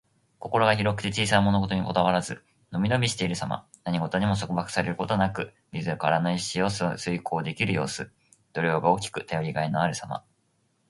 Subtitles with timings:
[0.39, 3.67] 心が広くて小さな物事にこだわらず、のびのびしているさま。
[3.83, 8.09] 何事にも束縛されることなく、自らの意志を遂行できる様子。
[8.53, 10.23] 度量が大きく、頼りがいのあるさま。